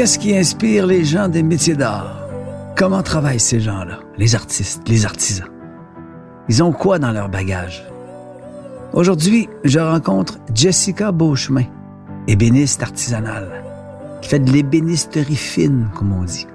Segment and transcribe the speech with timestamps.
[0.00, 2.26] Qu'est-ce qui inspire les gens des métiers d'art?
[2.74, 5.50] Comment travaillent ces gens-là, les artistes, les artisans?
[6.48, 7.84] Ils ont quoi dans leur bagage?
[8.94, 11.66] Aujourd'hui, je rencontre Jessica Beauchemin,
[12.28, 13.62] ébéniste artisanale,
[14.22, 16.46] qui fait de l'ébénisterie fine, comme on dit.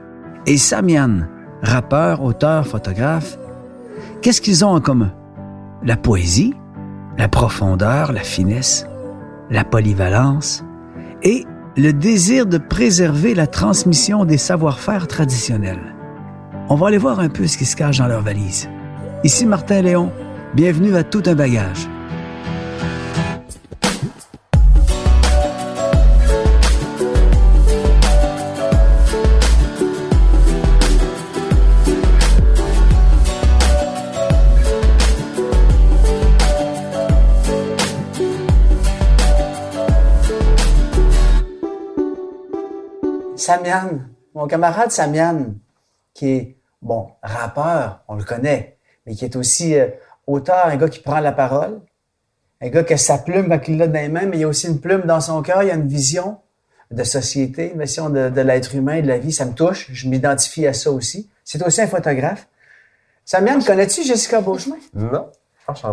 [0.48, 1.27] Et Samian,
[1.62, 3.38] rappeur, auteur, photographe.
[4.23, 5.14] Qu'est-ce qu'ils ont en commun?
[5.84, 6.55] La poésie,
[7.20, 8.88] la profondeur, la finesse,
[9.52, 10.66] la polyvalence
[11.22, 11.45] et
[11.78, 15.94] le désir de préserver la transmission des savoir-faire traditionnels.
[16.70, 18.70] On va aller voir un peu ce qui se cache dans leur valise.
[19.26, 20.12] Ici Martin Léon,
[20.54, 21.90] bienvenue à Tout un bagage.
[43.46, 44.00] Samian,
[44.34, 45.54] mon camarade Samian,
[46.16, 49.88] qui est, bon, rappeur, on le connaît, mais qui est aussi euh,
[50.26, 51.80] auteur, un gars qui prend la parole,
[52.60, 54.44] un gars qui a sa plume quand il l'a dans les mains, mais il y
[54.46, 56.40] a aussi une plume dans son cœur, il y a une vision
[56.90, 60.66] de société, une vision de, l'être humain, de la vie, ça me touche, je m'identifie
[60.66, 61.30] à ça aussi.
[61.44, 62.48] C'est aussi un photographe.
[63.26, 64.78] Samian, connais-tu Jessica Beauchemin?
[64.96, 65.30] Non.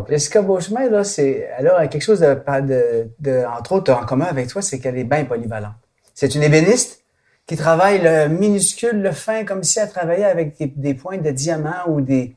[0.08, 4.27] Jessica Beauchemin, là, c'est, elle a quelque chose de, de, de, entre autres, en commun
[4.27, 5.75] avec toi, c'est qu'elle est bien polyvalente.
[6.14, 7.02] C'est une ébéniste,
[7.46, 11.89] qui travaille le minuscule, le fin, comme si elle travaillait avec des, pointes de diamant
[11.89, 12.36] ou des,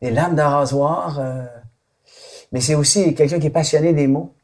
[0.00, 0.42] des lames de.
[0.42, 1.46] Euh.
[2.52, 4.34] mais c'est aussi quelqu'un qui est passionné des mots,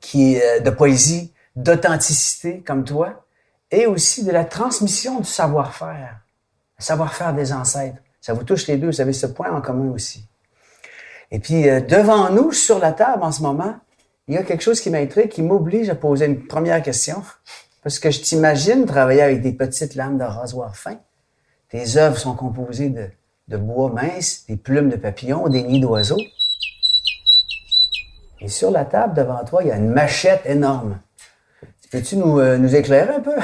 [0.00, 3.24] qui est euh, de poésie, d'authenticité, comme toi,
[3.70, 6.20] et aussi de la transmission du savoir-faire,
[6.78, 7.98] le savoir-faire des ancêtres.
[8.20, 10.26] Ça vous touche les deux, vous avez ce point en commun aussi.
[11.30, 13.76] Et puis, euh, devant nous, sur la table en ce moment,
[14.28, 17.22] il y a quelque chose qui m'intrigue, qui m'oblige à poser une première question.
[17.82, 20.98] Parce que je t'imagine travailler avec des petites lames de rasoir fin.
[21.68, 23.08] Tes œuvres sont composées de,
[23.48, 26.20] de bois mince, des plumes de papillons, des nids d'oiseaux.
[28.40, 30.98] Et sur la table devant toi, il y a une machette énorme.
[31.90, 33.36] Peux-tu nous, euh, nous éclairer un peu?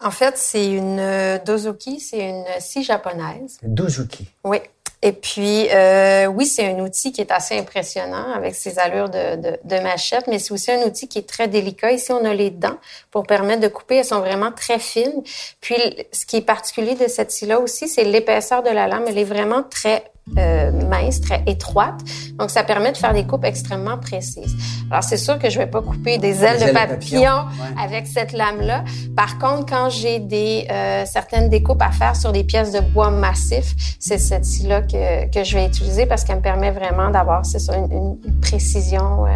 [0.00, 3.58] En fait, c'est une euh, dozuki, c'est une scie japonaise.
[3.62, 4.28] Dozuki.
[4.44, 4.58] Oui.
[5.00, 9.36] Et puis, euh, oui, c'est un outil qui est assez impressionnant avec ses allures de,
[9.36, 11.92] de, de machette, mais c'est aussi un outil qui est très délicat.
[11.92, 12.78] Ici, on a les dents
[13.12, 13.96] pour permettre de couper.
[13.96, 15.22] Elles sont vraiment très fines.
[15.60, 15.76] Puis,
[16.12, 19.04] ce qui est particulier de cette scie-là aussi, c'est l'épaisseur de la lame.
[19.06, 20.04] Elle est vraiment très
[20.36, 22.00] euh, mince, très étroite.
[22.38, 24.54] Donc, ça permet de faire des coupes extrêmement précises.
[24.90, 27.46] Alors, c'est sûr que je vais pas couper des ailes, de papillon,
[27.82, 28.84] avec cette lame-là.
[29.16, 33.10] Par contre, quand j'ai des euh, certaines découpes à faire sur des pièces de bois
[33.10, 37.44] massif, c'est cette scie-là que, que je vais utiliser parce qu'elle me permet vraiment d'avoir,
[37.44, 39.26] c'est ça, une, une, précision.
[39.26, 39.30] Euh...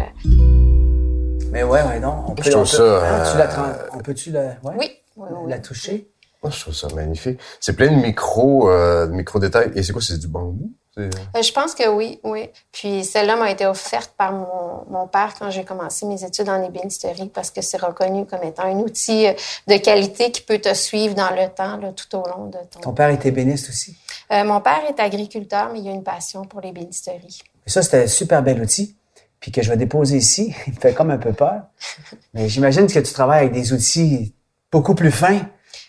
[1.51, 2.23] Mais ouais, ouais, non.
[2.27, 2.77] On peut, je on ça.
[2.77, 6.09] Peut, la, on peut-tu la, ouais, oui, oui, oui, la toucher?
[6.41, 7.39] Oh, je trouve ça magnifique.
[7.59, 9.71] C'est plein de micro, euh, micro détails.
[9.75, 10.73] Et c'est quoi, c'est du bambou?
[10.97, 11.09] Euh,
[11.41, 12.49] je pense que oui, oui.
[12.71, 16.63] Puis celle-là m'a été offerte par mon, mon père quand j'ai commencé mes études en
[16.63, 19.33] ébénisterie parce que c'est reconnu comme étant un outil euh,
[19.67, 22.79] de qualité qui peut te suivre dans le temps, là, tout au long de ton...
[22.79, 23.97] Ton père est ébéniste aussi?
[24.31, 27.41] Euh, mon père est agriculteur, mais il a une passion pour l'ébénisterie.
[27.65, 28.95] Ça, c'était un super bel outil.
[29.39, 31.63] Puis que je vais déposer ici, il me fait comme un peu peur.
[32.33, 34.33] mais j'imagine que tu travailles avec des outils
[34.71, 35.41] beaucoup plus fins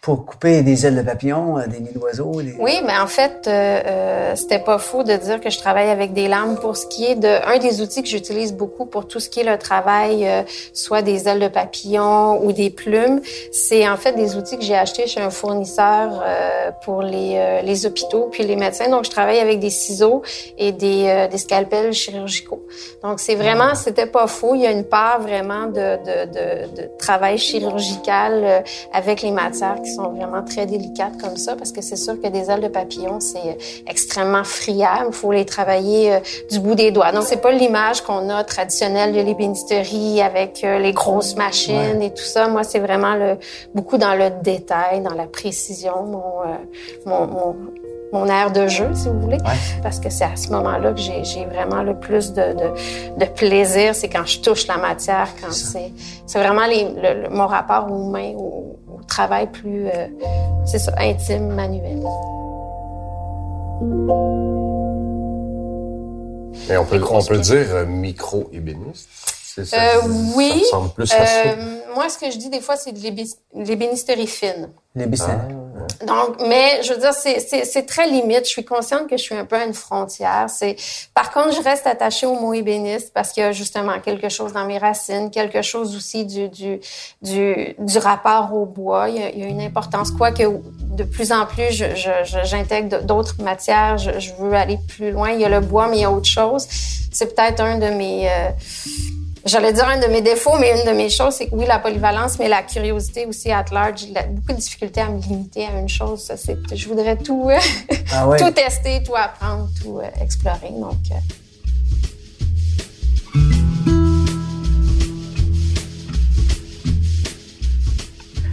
[0.05, 2.43] pour couper des ailes de papillon, euh, des nids d'oiseaux.
[2.43, 2.55] Des...
[2.59, 6.13] Oui, mais en fait, euh, euh, c'était pas faux de dire que je travaille avec
[6.13, 9.19] des lames pour ce qui est de un des outils que j'utilise beaucoup pour tout
[9.19, 10.43] ce qui est le travail, euh,
[10.75, 13.23] soit des ailes de papillon ou des plumes.
[13.51, 17.87] C'est en fait des outils que j'ai achetés chez un fournisseur euh, pour les, les
[17.87, 18.91] hôpitaux puis les médecins.
[18.91, 20.21] Donc, je travaille avec des ciseaux
[20.59, 22.63] et des, des scalpels chirurgicaux.
[23.03, 23.75] Donc, c'est vraiment, ah.
[23.75, 24.55] c'était pas faux.
[24.55, 29.81] Il y a une part vraiment de, de, de, de travail chirurgical avec les matières
[29.83, 32.69] qui sont vraiment très délicates comme ça, parce que c'est sûr que des ailes de
[32.69, 35.07] papillon, c'est extrêmement friable.
[35.09, 36.21] Il faut les travailler euh,
[36.51, 37.13] du bout des doigts.
[37.13, 42.11] Donc, c'est pas l'image qu'on a traditionnelle de l'ébénisterie avec euh, les grosses machines et
[42.11, 42.49] tout ça.
[42.49, 43.39] Moi, c'est vraiment le,
[43.75, 46.57] beaucoup dans le détail, dans la précision, mon, euh,
[47.07, 47.57] mon, mon
[48.15, 49.59] mon aire de jeu, si vous voulez, Ouais.
[49.83, 53.25] parce que c'est à ce moment-là que j'ai j'ai vraiment le plus de, de, de
[53.27, 55.91] plaisir, c'est quand je touche la matière, quand c'est
[56.27, 60.07] c'est vraiment les, le, le- mon rapport aux mains, au, au travail plus, euh,
[60.65, 62.03] c'est ça, intime, manuel.
[66.69, 69.09] Mais on peut, on peut dire euh, micro-ébéniste.
[69.55, 69.67] Ça, Euh,
[70.01, 70.07] ça
[70.37, 70.51] oui.
[70.63, 71.43] ressemble plus à ça.
[71.47, 72.99] Euh, moi, ce que je dis des fois, c'est de
[73.55, 74.71] l'ébénisterie fine.
[74.97, 75.31] Les business.
[76.07, 78.45] Donc, mais je veux dire, c'est- très limite.
[78.45, 80.47] Je suis consciente que je suis un peu à une frontière.
[80.49, 80.77] C'est,
[81.15, 84.53] par contre, je reste attachée au mot ébéniste parce qu'il y a justement quelque chose
[84.53, 86.81] dans mes racines, quelque chose aussi du du
[87.23, 89.09] du, du rapport au bois.
[89.09, 92.25] Il y, a, il y a une importance, quoique de plus en plus, je- je-
[92.25, 93.99] je- j'intègre d'autres matières.
[93.99, 95.31] Je, je veux aller plus loin.
[95.31, 96.67] Il y a le bois, mais il y a autre chose.
[97.13, 98.49] C'est peut-être un de mes euh,
[99.47, 101.79] J'allais dire un de mes défauts, mais une de mes choses, c'est que oui, la
[101.79, 104.01] polyvalence, mais la curiosité aussi at large.
[104.01, 106.23] J'ai beaucoup de difficultés à me limiter à une chose.
[106.23, 107.59] Ça, c'est, je voudrais tout, euh,
[108.13, 108.39] Ah ouais.
[108.39, 110.71] tout tester, tout apprendre, tout euh, explorer.
[110.71, 111.15] Donc, euh,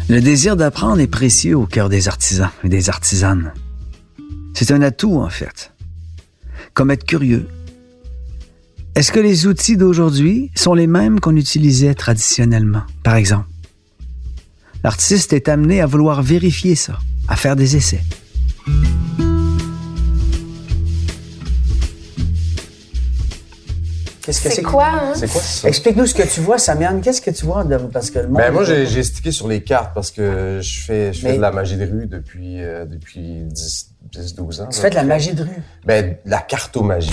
[0.10, 3.54] Le désir d'apprendre est précieux au cœur des artisans et des artisanes.
[4.54, 5.72] C'est un atout, en fait.
[6.74, 7.48] Comme être curieux.
[8.96, 13.48] Est-ce que les outils d'aujourd'hui sont les mêmes qu'on utilisait traditionnellement, par exemple?
[14.84, 16.98] L'artiste est amené à vouloir vérifier ça,
[17.28, 18.02] à faire des essais.
[24.22, 24.62] Qu'est-ce que c'est c'est?
[24.62, 25.14] quoi, hein?
[25.16, 25.68] C'est quoi ça?
[25.68, 27.02] Explique-nous ce que tu vois, Samiane.
[27.02, 27.64] Qu'est-ce que tu vois?
[27.64, 27.76] De...
[27.78, 28.38] Parce que le monde.
[28.38, 31.38] Ben, moi, j'ai j'ai stické sur les cartes parce que je fais, je fais Mais-
[31.38, 34.68] de la magie de rue depuis, euh, depuis 10, 10, 12 ans.
[34.70, 34.82] Tu là.
[34.84, 35.50] fais de la magie de rue?
[35.86, 37.10] Ben, de la cartomagie.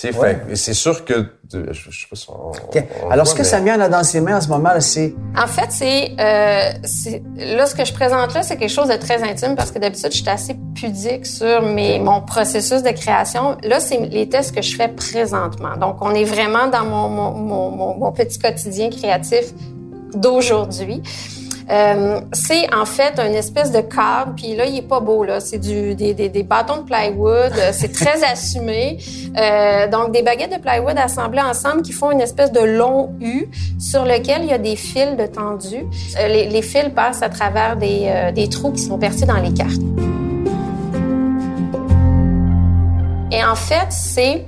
[0.00, 0.38] Tu sais, Ouais.
[0.54, 2.84] c'est sûr que, je, je sais pas si on, OK.
[3.02, 4.80] on Alors, voit, ce que mais- Samiane a dans ses mains en ce moment, là,
[4.80, 5.12] c'est.
[5.36, 8.94] En fait, c'est, euh, c'est là ce que je présente là, c'est quelque chose de
[8.96, 13.56] très intime parce que d'habitude, je suis assez pudique sur mes mon processus de création.
[13.64, 15.76] Là, c'est les tests que je fais présentement.
[15.76, 19.46] Donc, on est vraiment dans mon mon, mon, mon, mon petit quotidien créatif
[20.14, 21.02] d'aujourd'hui.
[21.70, 25.38] Euh, c'est en fait une espèce de cadre, puis là, il est pas beau, là.
[25.40, 28.98] C'est du, des, des, des bâtons de plywood, euh, c'est très assumé.
[29.36, 33.48] Euh, donc, des baguettes de plywood assemblées ensemble qui font une espèce de long U
[33.78, 35.84] sur lequel il y a des fils de tendu.
[36.18, 39.52] Euh, les, les fils passent à travers des, des trous qui sont percés dans les
[39.52, 39.82] cartes.
[43.30, 44.44] Et en fait, c'est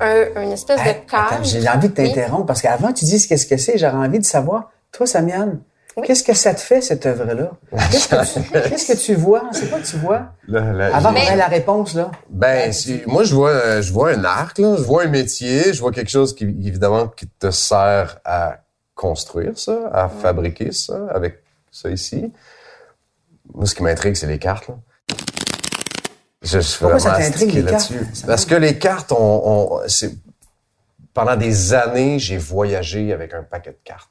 [0.00, 1.42] un, une espèce Hey, de cadre.
[1.42, 3.78] J'ai envie de t'interrompre parce qu'avant, tu dises qu'est-ce que c'est.
[3.78, 4.70] J'aurais envie de savoir.
[4.92, 5.60] Toi, Samiane,
[6.00, 6.06] Oui.
[6.06, 7.50] qu'est-ce que ça te fait, cette œuvre-là?
[7.90, 9.42] Qu'est-ce que, tu, qu'est-ce que tu vois?
[9.52, 10.32] C'est quoi que tu vois?
[10.46, 12.10] Là, là, Avant qu'on ait la réponse, là.
[12.30, 12.72] Ben,
[13.06, 15.92] moi, je vois, euh, je vois un arc, là, je vois un métier, je vois
[15.92, 18.58] quelque chose qui, évidemment, qui te sert à
[18.94, 22.32] construire ça, à fabriquer ça, avec ça ici.
[23.54, 24.74] Moi, ce qui m'intrigue, c'est les cartes, là.
[26.42, 27.90] Je suis Pourquoi ça vraiment t'intrigue, astiqué les cartes?
[27.90, 28.14] là-dessus.
[28.14, 29.16] Ça Parce que les cartes, on,
[29.76, 30.12] on- c'est,
[31.12, 34.08] pendant des années, j'ai voyagé avec un paquet de cartes.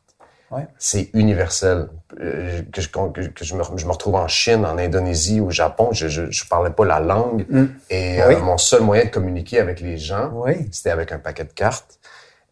[0.49, 0.65] Ouais.
[0.77, 1.89] C'est universel.
[2.21, 5.49] Euh, que je, que, que je, me, je me retrouve en Chine, en Indonésie, au
[5.51, 7.45] Japon, je, je, parlais pas la langue.
[7.89, 8.35] Et Oui.
[8.35, 10.67] euh, mon seul moyen de communiquer avec les gens, Oui.
[10.71, 11.99] c'était avec un paquet de cartes.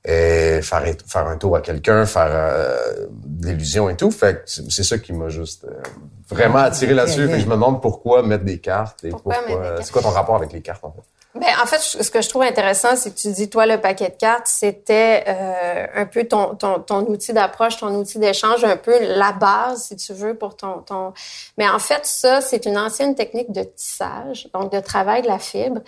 [0.07, 4.11] Et faire, faire un tour à quelqu'un, faire euh, de l'illusion et tout.
[4.11, 5.81] Fait c'est ça qui m'a juste euh,
[6.29, 7.23] vraiment attiré là-dessus.
[7.23, 7.29] ok.
[7.31, 9.49] Fait que je me demande pourquoi mettre des cartes et Pourquoi pourquoi.
[9.57, 9.83] mettre des cartes?
[9.87, 11.01] c'est quoi ton rapport avec les cartes, en fait?
[11.35, 14.07] Ben, en fait, ce que je trouve intéressant, c'est que tu dis, toi, le paquet
[14.07, 18.77] de cartes, c'était euh, un peu ton, ton, ton outil d'approche, ton outil d'échange, un
[18.77, 20.79] peu la base, si tu veux, pour ton...
[20.79, 21.11] ton...
[21.57, 25.39] Mais en fait, ça, c'est une ancienne technique de tissage, donc de travail de la
[25.39, 25.81] fibre.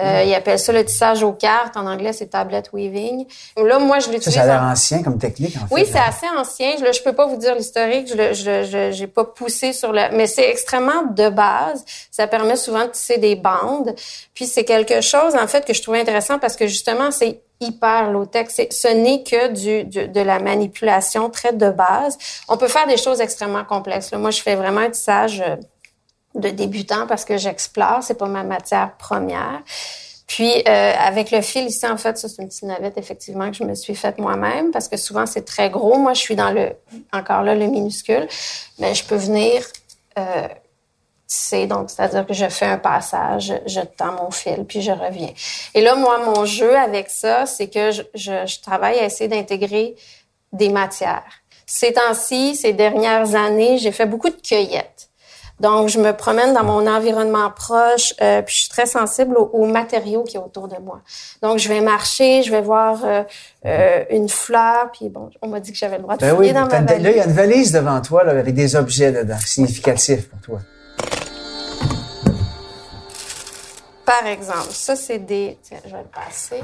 [0.00, 1.76] Euh, Ils appellent ça le tissage aux cartes.
[1.76, 3.26] En anglais, c'est tablet weaving.
[3.56, 4.34] Là, moi, je Ça, l'utilise...
[4.34, 5.74] ça a l'air en- ancien comme technique, en fait.
[5.74, 6.08] oui, c'est là.
[6.08, 6.72] assez ancien.
[6.84, 8.08] Je, je peux pas vous dire l'historique.
[8.08, 11.84] Je, j'ai pas poussé sur le, mais c'est extrêmement de base.
[12.10, 13.94] Ça permet souvent de tisser des bandes.
[14.34, 18.10] Puis c'est quelque chose, en fait, que je trouvais intéressant parce que justement, c'est hyper
[18.10, 18.48] low-tech.
[18.50, 22.18] C'est- Ce n'est que du, du- de la manipulation très de base.
[22.48, 24.10] On peut faire des choses extrêmement complexes.
[24.10, 25.54] Là, moi, je fais vraiment un tissage euh,
[26.34, 28.02] de débutant parce que j'explore.
[28.02, 29.62] C'est pas ma matière première.
[30.26, 33.56] Puis euh, avec le fil ici, en fait, ça c'est une petite navette effectivement que
[33.56, 35.98] je me suis faite moi-même parce que souvent c'est très gros.
[35.98, 36.72] Moi, je suis dans le
[37.12, 38.26] encore là le minuscule,
[38.78, 39.62] mais je peux venir
[40.18, 40.48] euh,
[41.26, 41.66] tisser.
[41.66, 45.32] Donc c'est-à-dire que je fais un passage, je tends mon fil, puis je reviens.
[45.74, 49.28] Et là, moi, mon jeu avec ça, c'est que je, je, je travaille à essayer
[49.28, 49.94] d'intégrer
[50.52, 51.24] des matières.
[51.66, 55.10] Ces temps-ci, ces dernières années, j'ai fait beaucoup de cueillettes.
[55.60, 59.50] Donc, je me promène dans mon environnement proche, euh, puis je suis très sensible aux,
[59.52, 61.00] aux matériaux qui est autour de moi.
[61.42, 63.22] Donc, je vais marcher, je vais voir euh,
[63.64, 64.16] euh, mhm.
[64.16, 66.54] une fleur, puis bon, on m'a dit que j'avais le droit de ben fouiller oui,
[66.54, 67.04] dans ma valise.
[67.04, 70.40] Là, il y a une valise devant toi là, avec des objets dedans, significatifs pour
[70.40, 70.60] toi.
[74.04, 75.58] Par exemple, ça, c'est des...
[75.62, 76.60] Tiens, je vais le passer.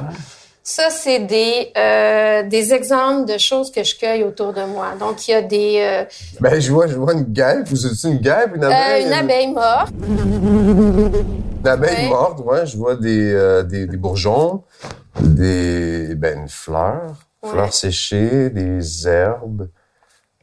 [0.62, 4.88] Ça, c'est des, euh, des exemples de choses que je cueille autour de moi.
[5.00, 5.78] Donc, il y a des...
[5.80, 6.04] euh,
[6.40, 7.66] Ben, je vois, je vois une guêpe.
[7.68, 9.06] Vous êtes une guêpe, une euh, abeille?
[9.06, 9.92] une abeille morte.
[10.04, 12.66] Une abeille morte, ouais.
[12.66, 14.62] Je vois des, euh, des, des bourgeons,
[15.20, 17.50] des, ben, une fleur, Ouais.
[17.52, 19.66] fleurs séchées, des herbes.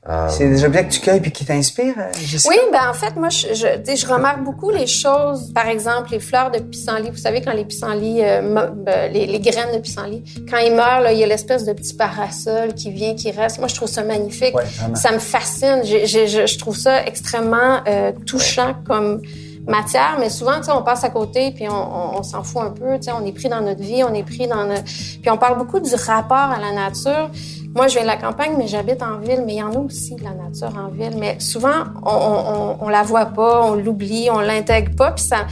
[0.09, 2.11] Euh, C'est des objets que tu cueilles puis qui t'inspirent, euh?
[2.47, 5.51] Oui, ben en fait, moi, je, je, tu sais, je remarque beaucoup les choses.
[5.53, 7.09] Par exemple, les fleurs de pissenlit.
[7.09, 11.01] Vous savez, quand les pissenlits, euh, ben, les, les graines de pissenlit, quand ils meurent,
[11.01, 13.59] là, il y a l'espèce de petit parasol qui vient, qui reste.
[13.59, 14.55] Moi, je trouve ça magnifique.
[14.55, 14.95] Ouais, vraiment.
[14.95, 15.81] ça me fascine.
[15.83, 19.21] J'ai- j'ai- je, je trouve ça extrêmement euh, touchant comme
[19.67, 22.61] matière, mais souvent, tu sais, on passe à côté puis on, on, on s'en fout
[22.61, 22.95] un peu.
[22.95, 24.83] Tu sais, on est pris dans notre vie, on est pris dans notre...
[24.85, 27.29] Puis on parle beaucoup du rapport à la nature.
[27.77, 29.43] Moi, je viens de la campagne, mais j'habite en ville.
[29.45, 31.15] Mais il y en a aussi de la nature en ville.
[31.15, 35.11] Mais souvent, on, on, la voit pas, on l'oublie, on l'intègre pas.
[35.11, 35.45] Puis ça,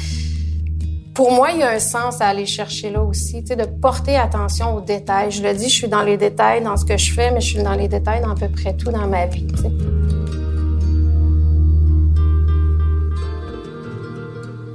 [1.14, 3.66] pour moi, il y a un sens à aller chercher là aussi, tu sais, de
[3.66, 5.30] porter attention aux détails.
[5.30, 7.54] Je le dis, je suis dans les détails dans ce que je fais, mais je
[7.54, 9.46] suis dans les détails dans à peu près tout dans ma vie.
[9.46, 9.62] tu.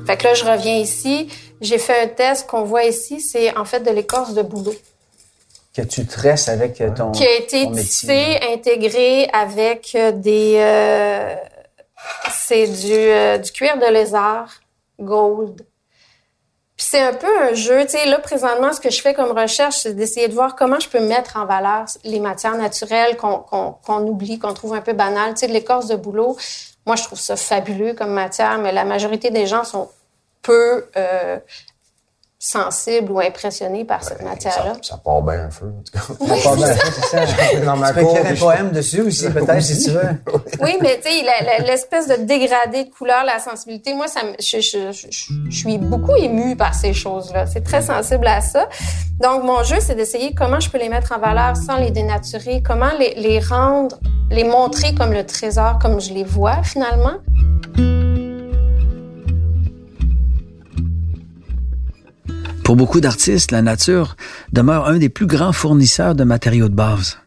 [0.07, 1.27] Fait que là, je reviens ici.
[1.61, 4.73] J'ai fait un test qu'on voit ici, c'est en fait de l'écorce de bouleau
[5.75, 7.13] Que tu tresses avec euh, ton.
[7.13, 10.57] qui a été ton tissé, intégré avec euh, des...
[10.59, 11.35] euh,
[12.33, 14.51] c'est du, euh, du cuir de lézard
[14.99, 15.65] gold.
[16.77, 17.83] Puis c'est un peu un jeu.
[17.85, 20.81] Tu sais, là, présentement, ce que je fais comme recherche, c'est d'essayer de voir comment
[20.81, 24.81] je peux mettre en valeur les matières naturelles qu'on qu'on qu'on oublie, qu'on trouve un
[24.81, 25.35] peu banales.
[25.35, 26.37] Tu sais, de l'écorce de bouleau,
[26.87, 29.89] moi, je trouve ça fabuleux comme matière, mais la majorité des gens sont
[30.43, 31.39] peu euh,
[32.43, 34.73] sensibles ou impressionnés par cette matière-là.
[34.81, 36.27] ça, ça part bien un feu, en tout cas.
[36.27, 37.61] Ça part bien, c'est ça.
[37.67, 40.09] Dans ma Tu peux cour, écrire un poème dessus aussi, peut-être, si tu veux.
[40.63, 44.91] Oui, mais tu sais, l'espèce de dégradé de couleur, la sensibilité, moi, ça je, je,
[44.91, 45.07] je,
[45.51, 47.45] je suis beaucoup émue par ces choses-là.
[47.45, 48.71] C'est très sensible à ça.
[49.21, 52.63] Donc, mon jeu, c'est d'essayer comment je peux les mettre en valeur sans les dénaturer,
[52.63, 57.19] comment les, les rendre, les montrer comme le trésor, comme je les vois finalement.
[62.65, 64.17] Pour beaucoup d'artistes, la nature
[64.53, 67.19] demeure un des plus grands fournisseurs de matériaux de base.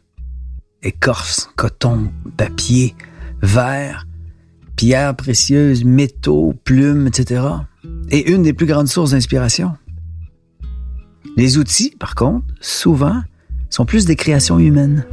[0.82, 2.96] Écorce, coton, papier,
[3.42, 4.08] verre,
[4.76, 7.42] pierres précieuses, métaux, plumes, etc.
[8.10, 9.74] Et une des plus grandes sources d'inspiration.
[11.36, 13.22] Les outils, par contre, souvent,
[13.70, 15.06] sont plus des créations humaines.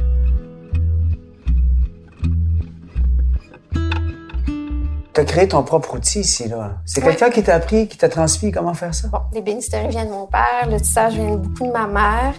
[5.13, 6.75] Tu as créé ton propre outil ici, là.
[6.85, 7.09] C'est Ouais.
[7.09, 9.09] quelqu'un qui t'a appris, qui t'a transmis comment faire ça?
[9.09, 12.33] Bon, les bénisteries viennent de mon père, le tissage vient beaucoup de ma mère.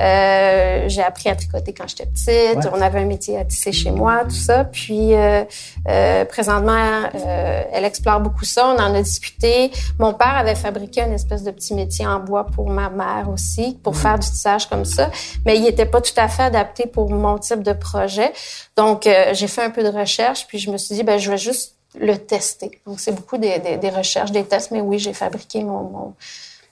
[0.00, 2.64] Euh, j'ai appris à tricoter quand j'étais petite.
[2.64, 2.70] Ouais.
[2.74, 4.64] On avait un métier à tisser chez moi, tout ça.
[4.64, 5.44] Puis euh,
[5.88, 8.74] euh, présentement, euh, elle explore beaucoup ça.
[8.76, 9.70] On en a discuté.
[10.00, 13.78] Mon père avait fabriqué une espèce de petit métier en bois pour ma mère aussi,
[13.84, 15.10] pour faire du tissage comme ça.
[15.44, 18.32] Mais il était pas tout à fait adapté pour mon type de projet.
[18.76, 21.30] Donc euh, j'ai fait un peu de recherche, puis je me suis dit, ben je
[21.30, 22.80] vais juste le tester.
[22.86, 24.70] Donc c'est beaucoup des, des, des recherches, des tests.
[24.70, 26.14] Mais oui, j'ai fabriqué mon, mon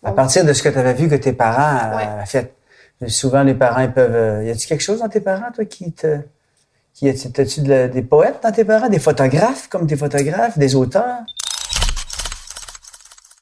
[0.04, 2.26] À partir de ce que tu avais vu que tes parents euh, Ouais.
[2.26, 2.54] fait.
[3.08, 4.14] Souvent, les parents, ils peuvent.
[4.14, 6.18] euh, y a-tu quelque chose dans tes parents, toi, qui te.
[6.94, 8.88] Qui, as-tu t'as-tu de des poètes dans tes parents?
[8.88, 11.18] Des photographes, comme des photographes, des auteurs?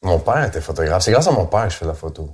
[0.02, 1.02] Mon père était photographe.
[1.02, 2.30] C'est grâce à mon père que je fais de la photo.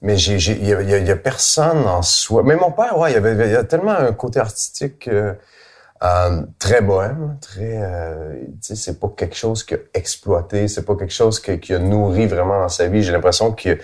[0.00, 2.42] Mais j'ai, j'ai, il y a, il y a- il y a personne en soi.
[2.42, 5.34] Mais mon père, ouais, il y avait, il y a tellement un côté artistique euh,
[6.02, 10.84] euh, très bohème, très, euh, tu sais, c'est pas quelque chose qu'il a exploité, c'est
[10.84, 13.02] pas quelque chose qui a nourri vraiment dans sa vie.
[13.02, 13.78] J'ai l'impression que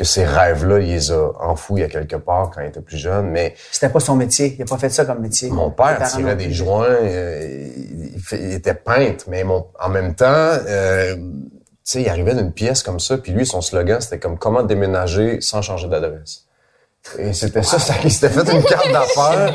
[0.00, 3.28] que ces rêves-là, il les a enfouis à quelque part quand il était plus jeune.
[3.28, 4.56] Mais C'était pas son métier.
[4.58, 5.50] Il a pas fait ça comme métier.
[5.50, 7.68] mon père tirait des joints, euh,
[8.32, 11.20] il était peintre, mais mon, en même temps, euh, tu
[11.84, 15.42] sais, il arrivait d'une pièce comme ça, puis lui, son slogan, c'était comme comment déménager
[15.42, 16.46] sans changer d'adresse.
[17.18, 19.52] Et c'était ça, ça, il s'était fait une carte d'affaires.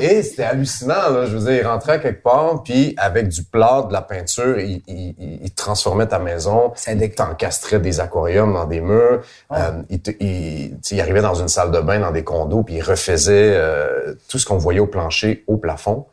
[0.00, 1.26] Et c'était hallucinant, là.
[1.26, 4.82] Je veux dire, il rentrait quelque part, puis avec du plâtre, de la peinture, il,
[4.88, 6.72] il, il- transformait ta maison.
[6.88, 9.20] Il t'encastrait des aquariums dans des murs.
[9.52, 12.82] Euh, il, te- il, arrivait dans une salle de bain, dans des condos, puis il
[12.82, 16.06] refaisait euh, tout ce qu'on voyait au plancher, au plafond.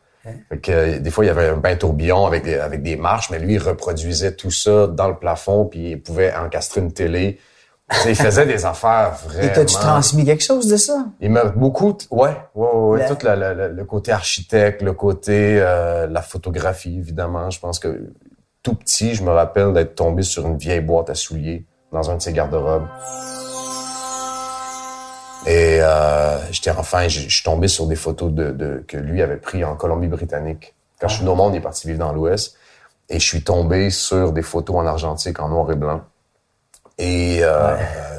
[0.48, 2.96] Fait que, euh, des fois, il y avait un bain tourbillon avec des, avec des
[2.96, 6.92] marches, mais lui, il reproduisait tout ça dans le plafond, puis il pouvait encastrer une
[6.92, 7.38] télé.
[8.06, 9.42] Il faisait des affaires vraiment...
[9.48, 11.06] Et t'as-tu transmis quelque chose de ça?
[11.20, 16.22] Il m'a beaucoup, ouais, ouais, ouais, ouais, tout le côté architecte, le côté euh, la
[16.22, 17.50] photographie, évidemment.
[17.50, 18.12] Je pense que
[18.62, 22.16] tout petit, je me rappelle d'être tombé sur une vieille boîte à souliers dans un
[22.16, 22.86] de ses garde-robes.
[25.46, 29.20] Et euh, j'étais enfant, et je suis tombé sur des photos de, de- que lui
[29.20, 30.74] avait pris en Colombie-Britannique.
[31.00, 32.56] Quand je suis venu au monde, il est parti vivre dans l'Ouest.
[33.10, 36.00] Et je suis tombé sur des photos en argentique, en noir et blanc.
[36.98, 37.76] Et euh,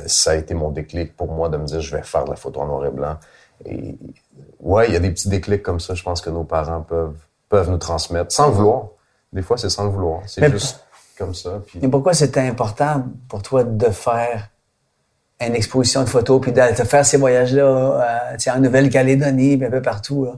[0.07, 2.35] ça a été mon déclic pour moi de me dire, je vais faire de la
[2.35, 3.17] photo en noir et blanc.
[3.65, 3.97] Et
[4.59, 7.17] ouais, il y a des petits déclics comme ça, je pense que nos parents peuvent,
[7.47, 8.87] peuvent nous transmettre, sans le vouloir.
[9.31, 10.21] Des fois, c'est sans le vouloir.
[10.27, 10.83] C'est juste
[11.17, 11.61] comme ça.
[11.65, 11.79] Puis...
[11.81, 14.49] Et pourquoi c'était important pour toi de faire
[15.39, 19.81] une exposition de photos, puis de, faire ces voyages-là euh, en Nouvelle-Calédonie, puis un peu
[19.81, 20.25] partout?
[20.25, 20.33] Là?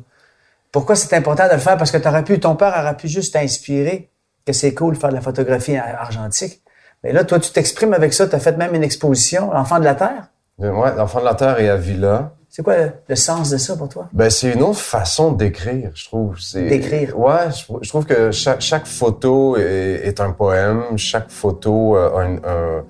[0.71, 1.77] Pourquoi c'est important de le faire?
[1.77, 4.11] Parce que pu, ton père aurait pu juste t'inspirer
[4.45, 6.61] que c'est cool de faire de la photographie ar- argentique.
[7.03, 8.27] Mais là, toi, tu t'exprimes avec ça.
[8.27, 10.29] Tu as fait même une exposition, L'Enfant de la Terre?
[10.59, 12.31] Mais ouais, l'enfant de la terre et à Villa.
[12.49, 14.07] C'est quoi le, le sens de ça pour toi?
[14.11, 16.35] Ben, c'est une autre façon d'écrire, je trouve.
[16.55, 17.19] D'écrire.
[17.19, 20.81] Ouais, je, je trouve que chaque, chaque photo est, est un poème.
[20.97, 22.83] Chaque photo euh, a une, un-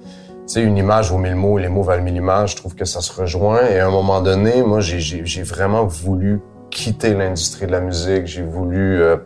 [0.48, 2.52] tu sais, une image vaut mille mots, les mots valent mille images.
[2.52, 3.60] Je trouve que ça se rejoint.
[3.68, 6.40] Et à un moment donné, moi, j'ai vraiment voulu
[6.72, 8.28] quitter l'industrie de la musique.
[8.28, 9.18] J'ai voulu euh,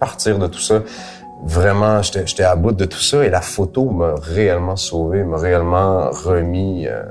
[0.00, 0.80] partir de tout ça.
[1.44, 3.24] Vraiment, j'étais à bout de tout ça.
[3.24, 6.86] Et la photo m'a réellement sauvé, m'a réellement remis...
[6.86, 7.02] euh,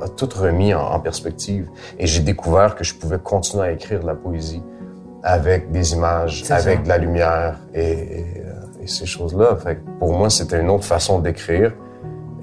[0.00, 1.68] a tout remis en, en perspective.
[1.98, 4.62] Et j'ai découvert que je pouvais continuer à écrire de la poésie
[5.24, 6.82] avec des images, avec ça.
[6.84, 9.58] de la lumière et, et, euh, et ces choses-là.
[9.98, 11.72] Pour moi, c'était une autre façon d'écrire.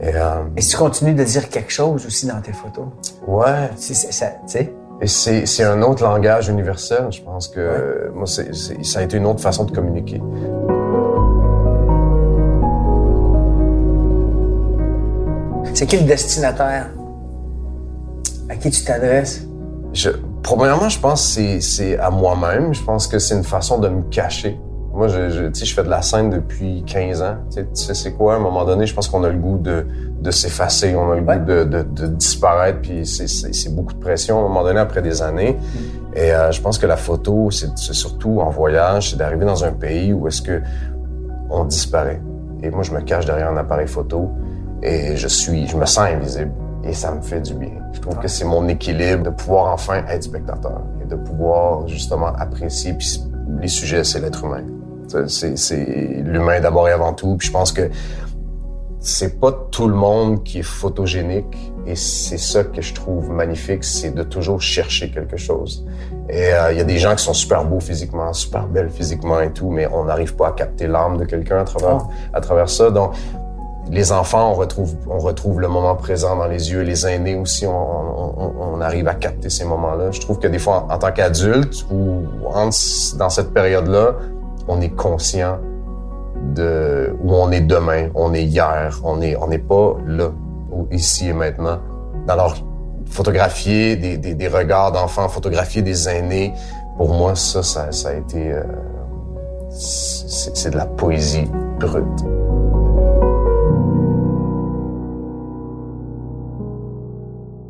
[0.02, 2.88] Et euh, Et tu continues de dire quelque chose aussi dans tes photos,
[3.26, 7.08] ouais, c'est, ça, tu sais, et c'est un autre langage universel.
[7.12, 10.22] Je pense que moi, ça a été une autre façon de communiquer.
[15.76, 16.90] C'est qui le destinataire?
[18.50, 19.46] À qui tu t'adresses?
[19.94, 20.10] Je,
[20.44, 22.74] premièrement, je pense que c'est- à moi-même.
[22.74, 24.60] Je pense que c'est une façon de me cacher.
[24.94, 27.36] Moi, je, je, je fais de la scène depuis 15 ans.
[27.54, 28.34] Tu sais, c'est quoi?
[28.34, 29.86] À un moment donné, je pense qu'on a le goût de,
[30.22, 31.38] de s'effacer, on a le Ouais.
[31.38, 35.02] goût de, de, de disparaître, puis c'est- beaucoup de pression à un moment donné après
[35.02, 35.58] des années.
[36.16, 39.66] Et euh, je pense que la photo, c'est c'est surtout en voyage, c'est d'arriver dans
[39.66, 40.62] un pays où est-ce que
[41.50, 42.22] on disparaît.
[42.64, 44.32] Et moi, je me cache derrière un appareil photo
[44.86, 46.52] et je suis, je me sens invisible.
[46.84, 47.72] Et ça me fait du bien.
[47.94, 52.28] Je trouve que c'est mon équilibre de pouvoir enfin être spectateur et de pouvoir justement
[52.28, 52.94] apprécier.
[52.94, 53.20] Puis
[53.60, 54.64] les sujets, c'est l'être humain.
[55.28, 57.36] C'est- l'humain d'abord et avant tout.
[57.38, 57.90] Puis je pense que
[59.00, 63.84] c'est pas tout le monde qui est photogénique et c'est ça que je trouve magnifique,
[63.84, 65.86] c'est de toujours chercher quelque chose.
[66.30, 69.40] Et euh, il y a des gens qui sont super beaux physiquement, super belles physiquement
[69.42, 72.10] et tout, mais on n'arrive pas à capter l'âme de quelqu'un à travers Oh.
[72.34, 72.90] à travers ça.
[72.90, 73.14] Donc
[73.92, 76.82] les enfants, on retrouve on retrouve le moment présent dans les yeux.
[76.82, 80.12] Les aînés aussi, on, on, on- arrive à capter ces moments-là.
[80.12, 82.70] Je trouve que des fois, en, tant qu'adulte ou en-
[83.18, 84.16] dans cette période-là,
[84.68, 85.58] on est conscient
[86.54, 90.30] de où on est demain, on est hier, on est on n'est pas là,
[90.92, 91.80] ici et maintenant.
[92.28, 92.56] Alors,
[93.10, 96.54] photographier des, des, des regards d'enfants, photographier des aînés,
[96.98, 98.52] pour moi, ça, ça, ça a été...
[98.52, 98.64] euh,
[99.70, 102.24] c'est de la poésie brute.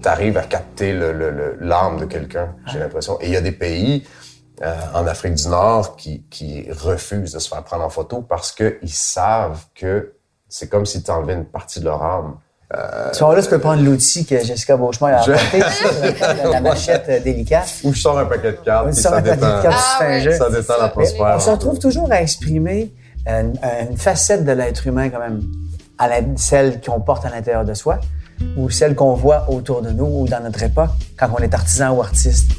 [0.05, 3.17] T'arrives à capter le- le- le- l'âme de quelqu'un, j'ai l'impression.
[3.21, 4.05] Et il y a des pays
[4.61, 8.51] euh, en Afrique du Nord qui, qui refusent de se faire prendre en photo parce
[8.51, 10.13] qu'ils savent que
[10.47, 12.35] c'est comme si tu enlevais une partie de leur âme.
[12.69, 15.59] À ce moment-là, tu peux prendre l'outil que Jessica Beauchemin a Je- apporté,
[16.21, 17.67] la, la- la machette euh, délicate.
[17.83, 19.67] Ou je sors un paquet de cartes, Tu puis sors un paquet de cartes, tu
[19.73, 20.31] Ah fais un ouais, jeu.
[20.33, 21.33] ça détend l'atmosphère.
[21.35, 22.93] On se retrouve toujours à exprimer
[23.25, 23.53] une,
[23.89, 25.41] une facette de l'être humain quand même,
[25.97, 27.99] à la- celle qu'on porte à l'intérieur de soi
[28.57, 31.95] ou celle qu'on voit autour de nous ou dans notre époque quand on est artisan
[31.95, 32.51] ou artiste.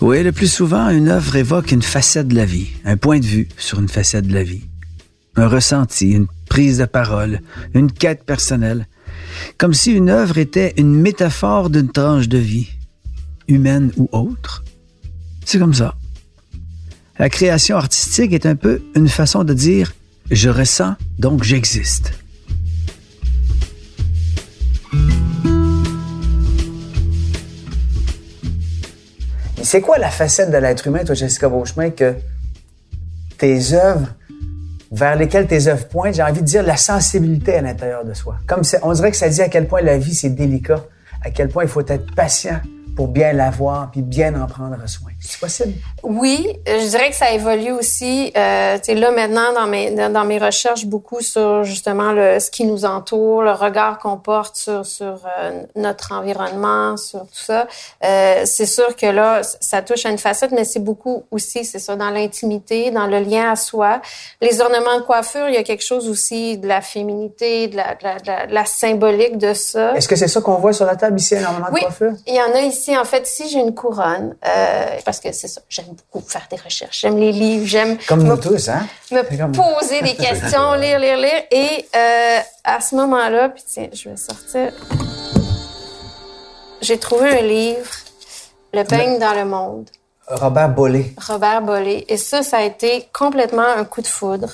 [0.00, 3.24] Oui, le plus souvent, une œuvre évoque une facette de la vie, un point de
[3.24, 4.64] vue sur une facette de la vie,
[5.36, 7.40] un ressenti, une prise de parole,
[7.74, 8.86] une quête personnelle,
[9.58, 12.68] comme si une œuvre était une métaphore d'une tranche de vie,
[13.48, 14.64] humaine ou autre.
[15.44, 15.94] C'est comme ça.
[17.18, 19.94] La création artistique est un peu une façon de dire
[20.30, 22.12] je ressens, donc j'existe.
[29.62, 32.14] C'est quoi la facette de l'être humain, toi, Jessica Beauchemin, que
[33.38, 34.08] tes œuvres,
[34.92, 38.36] vers lesquelles tes œuvres pointent, j'ai envie de dire la sensibilité à l'intérieur de soi?
[38.46, 40.84] Comme on dirait que ça dit à quel point la vie, c'est délicat,
[41.22, 42.60] à quel point il faut être patient
[42.94, 45.12] pour bien la voir puis bien en prendre soin.
[45.18, 45.72] C'est possible?
[46.02, 48.32] Oui, euh, je dirais que ça évolue aussi.
[48.36, 52.50] Euh, tu sais, là maintenant dans mes dans, mes recherches beaucoup sur justement le ce
[52.50, 57.66] qui nous entoure, le regard qu'on porte sur sur euh, notre environnement, sur tout ça.
[58.04, 61.78] Euh, c'est sûr que là ça touche à une facette, mais c'est beaucoup aussi c'est
[61.80, 64.00] ça dans l'intimité, dans le lien à soi.
[64.42, 67.94] Les ornements de coiffure, il y a quelque chose aussi de la féminité, de la
[67.94, 69.94] de la, de la, de la symbolique de ça.
[69.96, 72.12] Est-ce que c'est ça qu'on voit sur la table ici, énormément Oui, de coiffure?
[72.26, 72.96] il y en a ici.
[72.96, 76.56] en fait, ici, j'ai une couronne, euh, parce que c'est ça, j'aime beaucoup faire des
[76.56, 78.86] recherches, j'aime les livres, j'aime Comme me, nous tous, hein?
[79.10, 81.42] me C'est comme- poser des questions, lire, lire, lire.
[81.50, 84.72] Et euh, à ce moment-là, puis tiens, je vais sortir.
[86.80, 87.90] J'ai trouvé un livre,
[88.74, 89.88] Le peigne dans le monde,
[90.28, 91.14] Robert Bollé.
[91.28, 92.04] Robert Bollé.
[92.08, 94.48] Et ça, ça a été complètement un coup de foudre.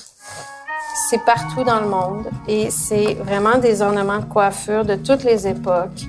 [1.09, 5.49] C'est partout dans le monde et c'est vraiment des ornements de coiffure de toutes les
[5.49, 6.03] époques,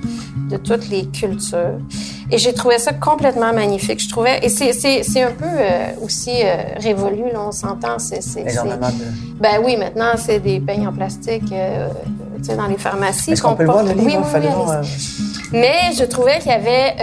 [0.50, 1.78] de toutes les cultures.
[2.30, 4.02] Et j'ai trouvé ça complètement magnifique.
[4.02, 7.96] Je trouvais et c'est un peu euh, aussi euh, révolu là, on s'entend.
[8.44, 9.04] Les ornements de...
[9.40, 11.88] ben oui, maintenant c'est des peignes en plastique, euh,
[12.38, 13.32] tu sais, dans les pharmacies.
[13.32, 14.26] Est-ce qu'on peut le voir, le porte- livre?
[14.34, 14.82] Oui, oui, euh,
[15.52, 16.94] Mais je trouvais qu'il y avait,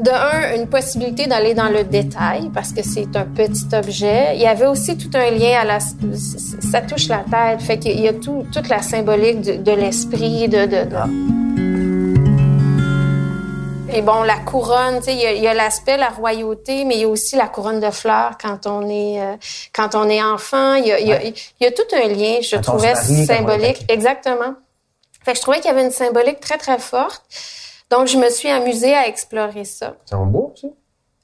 [0.00, 4.36] de un, une possibilité d'aller dans le détail parce que c'est un petit objet.
[4.36, 8.00] Il y avait aussi tout un lien à la, ça touche la tête, fait qu'il
[8.00, 11.06] y a tout, toute la symbolique de, de l'esprit, de, de, de- Ah.
[13.92, 17.00] Et bon, la couronne, tu sais, il y a- a, l'aspect la royauté, mais il
[17.00, 19.36] y a aussi la couronne de fleurs quand on est euh,
[19.74, 20.74] quand on est enfant.
[20.74, 23.26] Il y a, il y a, il y a tout un lien, je trouvais marie,
[23.26, 24.54] symbolique, exactement.
[25.24, 27.22] Fait que je trouvais qu'il y avait une symbolique très très forte.
[27.90, 29.96] Donc je me suis amusée à explorer ça.
[30.04, 30.70] C'est en bois, aussi?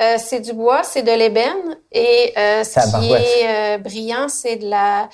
[0.03, 4.57] Euh, c'est du bois, c'est de l'ébène et euh, ce qui est euh, brillant, c'est
[4.57, 5.09] de la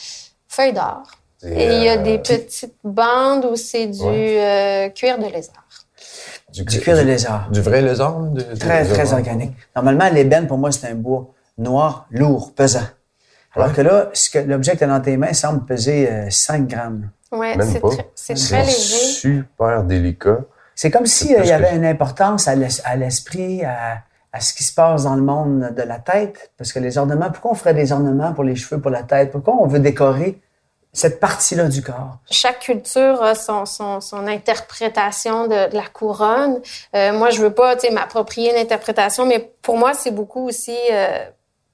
[0.49, 1.03] feuille d'or.
[1.45, 5.65] Et il y a euh, des petites bandes où c'est du euh, cuir de lézard.
[6.53, 7.49] Du cuir de lézard.
[7.51, 8.19] Du vrai lézard?
[8.21, 9.53] de- Très, de- très de- organique.
[9.77, 12.81] Normalement, l'ébène, pour moi, c'est un bois noir, lourd, pesant.
[13.55, 13.75] Alors Ouais.
[13.75, 16.67] que là, ce que l'objet que tu as dans tes mains semble peser euh, 5
[16.69, 17.11] grammes.
[17.33, 17.81] Ouais, Même c'est
[18.15, 18.73] c'est très léger.
[18.73, 20.39] super délicat.
[20.75, 24.41] C'est comme s'il plus y avait que- une importance à l'es- à l'esprit, à, à
[24.41, 26.51] ce qui se passe dans le monde de la tête.
[26.57, 29.31] Parce que les ornements, pourquoi on ferait des ornements pour les cheveux, pour la tête?
[29.33, 30.41] Pourquoi on veut décorer
[30.93, 32.17] cette partie-là du corps?
[32.31, 36.61] Chaque culture a son, son, son interprétation de, de la couronne.
[36.95, 41.25] Euh, moi, je veux pas m'approprier une interprétation, mais pour moi, c'est beaucoup aussi euh,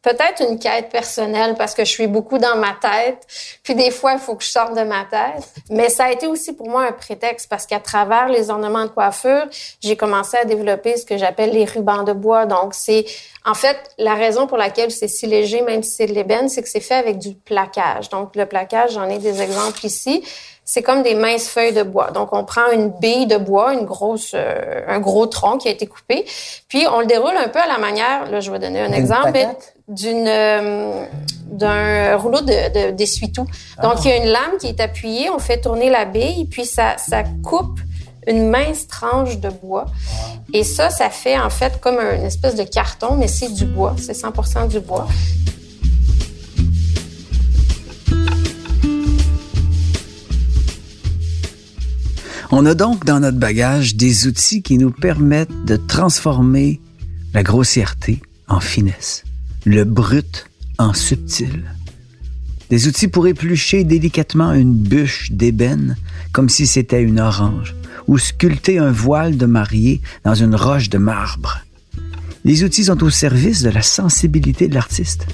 [0.07, 3.27] peut-être une quête personnelle parce que je suis beaucoup dans ma tête.
[3.65, 5.43] Puis des fois, il faut que je sorte de ma tête.
[5.69, 8.91] Mais ça a été aussi pour moi un prétexte parce qu'à travers les ornements de
[8.91, 9.47] coiffure,
[9.81, 12.47] j'ai commencé à développer ce que j'appelle les rubans de bois.
[12.47, 13.05] Donc, c'est
[13.45, 16.63] en fait la raison pour laquelle c'est si léger, même si c'est de l'ébène, c'est
[16.63, 18.09] que c'est fait avec du plaquage.
[18.09, 20.23] Donc, le plaquage, j'en ai des exemples ici.
[20.69, 22.11] C'est comme des minces feuilles de bois.
[22.11, 25.71] Donc, on prend une bille de bois, une grosse, euh, un gros tronc qui a
[25.71, 26.27] été coupé,
[26.69, 28.29] puis on le déroule un peu à la manière.
[28.31, 29.31] Là, je vais donner un exemple
[29.87, 31.05] d'une euh,
[31.47, 33.47] d'un rouleau de de- d'essuie-tout.
[33.81, 36.67] Donc, il y a une lame qui est appuyée, on fait tourner la bille, puis
[36.67, 37.79] ça ça coupe
[38.27, 39.87] une mince tranche de bois.
[40.53, 43.95] Et ça, ça fait en fait comme une espèce de carton, mais c'est du bois.
[44.05, 45.07] C'est 100% du bois.
[52.53, 56.81] On a donc dans notre bagage des outils qui nous permettent de transformer
[57.35, 59.25] la grossièreté en finesse,
[59.65, 61.65] le brut en subtil.
[62.71, 65.97] Des outils pour éplucher délicatement une bûche d'ébène
[66.33, 67.75] comme si c'était une orange,
[68.07, 71.61] ou sculpter un voile de mariée dans une roche de marbre.
[72.45, 75.27] Les outils sont au service de la sensibilité de l'artiste.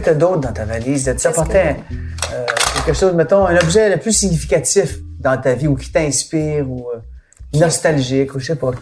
[0.00, 1.08] Que tu as d'autre dans ta valise?
[1.08, 2.44] As-tu apporté euh,
[2.84, 6.86] quelque chose, mettons, un objet le plus significatif dans ta vie ou qui t'inspire ou
[6.94, 8.72] euh, nostalgique ou je sais pas?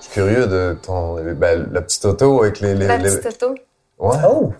[0.00, 1.16] Je suis curieux de ton.
[1.34, 2.74] Ben, la petite auto avec les.
[2.74, 3.54] les- La les- petite auto.
[3.98, 4.16] Ouais.
[4.28, 4.52] Oh!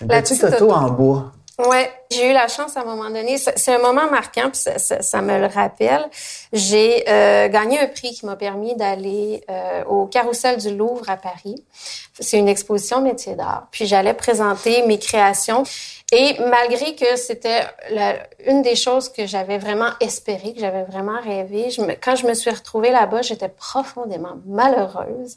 [0.00, 0.74] Une La petite petite auto auto.
[0.74, 1.32] en bois.
[1.68, 3.36] Ouais, j'ai eu la chance à un moment donné.
[3.38, 6.04] C'est un moment marquant, puis ça, ça- ça me le rappelle.
[6.52, 11.16] J'ai euh, gagné un prix qui m'a permis d'aller euh, au Carrousel du Louvre à
[11.16, 11.64] Paris.
[12.20, 13.66] C'est une exposition métier d'art.
[13.72, 15.64] Puis j'allais présenter mes créations.
[16.14, 17.62] Et malgré que c'était
[18.46, 22.26] une des choses que j'avais vraiment espéré, que j'avais vraiment rêvé, je me- quand je
[22.26, 25.36] me suis retrouvée là-bas, j'étais profondément malheureuse.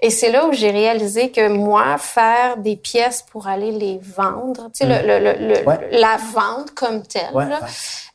[0.00, 4.68] Et c'est là où j'ai réalisé que moi, faire des pièces pour aller les vendre,
[4.74, 5.78] tu sais, le, le, le- le- Ouais.
[6.02, 7.68] La vente comme telle, Ouais, là, ouais.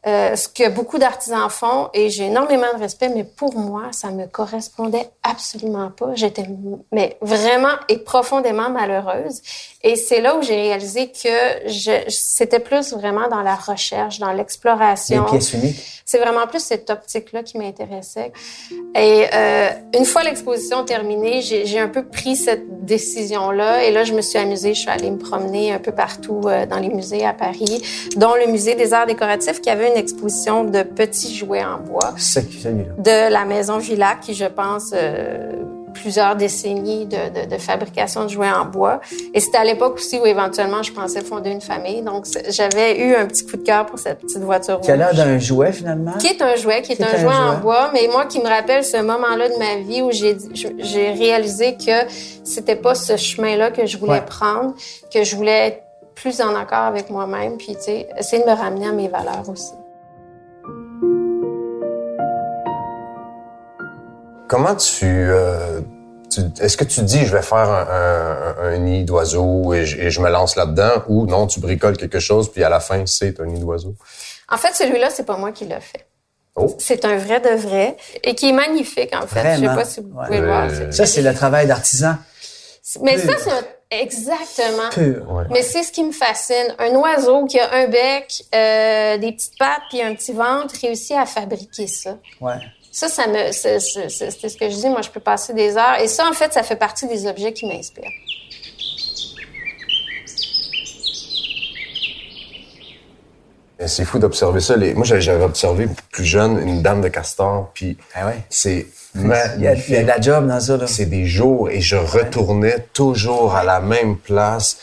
[0.05, 4.10] Euh, ce que beaucoup d'artisans font, et j'ai énormément de respect, mais pour moi, ça
[4.12, 6.12] me correspondait absolument pas.
[6.13, 6.45] J'étais
[6.91, 9.41] mais vraiment et profondément malheureuse.
[9.83, 14.31] Et c'est là où j'ai réalisé que je, c'était plus vraiment dans la recherche, dans
[14.31, 15.25] l'exploration.
[16.05, 18.31] C'est vraiment plus cette optique-là qui m'intéressait.
[18.95, 23.83] Et euh, une fois l'exposition terminée, j'ai j'ai un peu pris cette décision-là.
[23.83, 24.73] Et là, je me suis amusée.
[24.73, 27.83] Je suis allée me promener un peu partout euh, dans les musées à Paris,
[28.15, 32.13] dont le musée des arts décoratifs qui avait une exposition de petits jouets en bois
[32.97, 35.52] de la maison Villac, qui, je pense, euh,
[35.93, 39.02] plusieurs décennies de, de, de, fabrication de jouets en bois.
[39.34, 42.02] Et c'était à l'époque aussi où éventuellement je pensais fonder une famille.
[42.02, 45.13] Donc j'avais eu un petit coup de cœur pour cette petite voiture Qui a l'air
[45.13, 46.13] d'un jouet finalement.
[46.13, 48.84] Qui est un jouet, qui, est, un, jouet, en bois, mais moi qui me rappelle
[48.84, 52.10] ce moment-là de ma vie où j'ai réalisé que
[52.43, 54.73] c'était pas ce chemin-là que je voulais prendre,
[55.13, 55.87] que je voulais être
[56.21, 59.47] plus en accord avec moi-même, puis tu sais, essayer de me ramener à mes valeurs
[59.47, 59.73] aussi.
[64.47, 65.82] Comment tu, euh,
[66.60, 71.03] est-ce que tu dis je vais faire un, nid d'oiseau et, je me lance là-dedans
[71.08, 73.93] ou non tu bricoles quelque chose puis à la fin c'est un nid d'oiseau?
[74.49, 76.08] En fait celui-là c'est pas moi qui l'ai fait.
[76.56, 76.73] Oh.
[76.80, 79.58] C'est un vrai de vrai et qui est magnifique en fait.
[79.58, 80.69] Je sais pas si vous pouvez le voir.
[80.91, 82.15] Ça c'est le travail d'artisan.
[83.03, 84.89] Mais ça c'est Exactement.
[85.50, 86.76] Mais c'est ce qui me fascine.
[86.78, 91.15] Un oiseau qui a un bec, euh, des petites pattes puis un petit ventre réussit
[91.15, 92.17] à fabriquer ça.
[92.41, 92.56] Ouais.
[92.91, 94.89] Ça, ça me, c'est ce que je dis.
[94.89, 96.00] Moi, je peux passer des heures.
[96.02, 98.12] Et ça, en fait, ça fait partie des objets qui m'inspirent.
[103.86, 104.76] C'est fou d'observer ça.
[104.76, 108.39] Moi, j'avais observé plus jeune une dame de castor, puis ah ouais?
[108.50, 110.77] c'est il y, a, il y, a, de la job dans ça.
[110.88, 114.77] C'est des jours et je retournais toujours à la même place.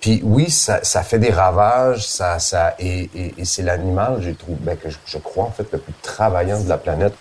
[0.00, 4.34] Puis oui, ça, ça fait des ravages, ça, ça et, et, et c'est l'animal, j'ai
[4.34, 7.14] trouvé, ben, que je, je, crois en fait le plus travaillant de la planète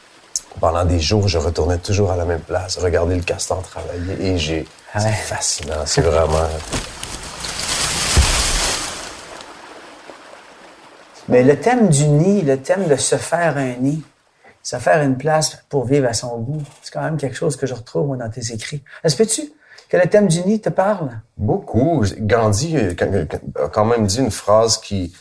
[0.59, 4.37] pendant des jours, je retournais toujours à la même place, regarder le castor travailler et
[4.37, 4.67] j'ai.
[4.93, 6.47] Ah c'est fascinant, c'est vraiment.
[11.27, 14.03] Mais le thème du nid, le thème de se faire un nid,
[14.65, 17.67] se faire une place pour vivre à son goût, c'est quand même quelque chose que
[17.67, 18.83] je retrouve dans tes écrits.
[19.03, 19.53] Est-ce que tu
[19.87, 21.11] que le thème du nid te parle?
[21.37, 22.03] Beaucoup.
[22.17, 25.15] Gandhi a quand même dit une phrase qui,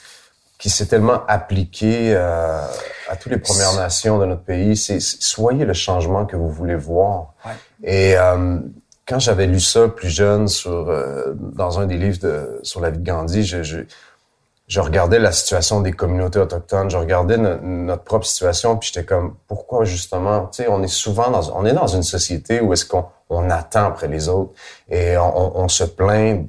[0.56, 2.66] qui s'est tellement appliqué euh,
[3.10, 6.76] à toutes les Premières Nations de notre pays, c'est soyez le changement que vous voulez
[6.76, 7.34] voir.
[7.44, 7.52] Ouais.
[7.82, 8.58] Et euh,
[9.06, 12.88] quand j'avais lu ça plus jeune sur euh, dans un des livres de, sur la
[12.88, 13.80] vie de Gandhi, je, je,
[14.66, 19.36] je, regardais la situation des communautés autochtones, je regardais notre propre situation, puis j'étais comme
[19.46, 22.84] pourquoi justement, tu sais, on est souvent dans on est dans une société où est-ce
[22.84, 24.52] qu'on on attend après les autres
[24.88, 26.46] et on, on se plaint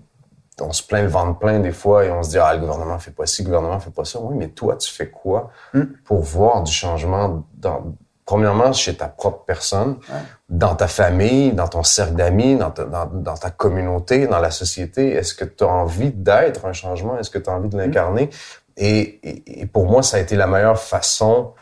[0.62, 2.98] on se plaint le ventre plein des fois et on se dit ah le gouvernement
[3.00, 4.20] fait pas ci, le gouvernement fait pas ça.
[4.22, 5.84] Oui, mais toi tu fais quoi mm.
[6.06, 7.94] pour voir du changement dans
[8.26, 10.20] premièrement chez ta propre personne, ouais.
[10.50, 15.12] Dans ta famille, dans ton cercle d'amis, dans, dans, dans, ta communauté, dans la société?
[15.12, 17.18] Est-ce que tu as envie d'être un changement?
[17.18, 18.26] Est-ce que tu as envie de l'incarner?
[18.26, 18.30] Mm.
[18.78, 21.54] et, et, et pour moi ça a été la meilleure façon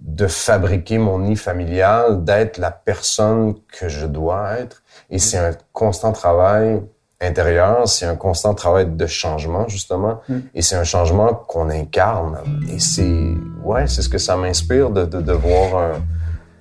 [0.00, 4.82] de fabriquer mon nid familial, d'être la personne que je dois être.
[5.10, 6.82] Et c'est un constant travail
[7.20, 10.38] intérieur, c'est un constant travail de changement justement, mm.
[10.54, 12.38] et c'est un changement qu'on incarne.
[12.72, 15.92] Et c'est ouais, c'est ce que ça m'inspire de, de, de voir un,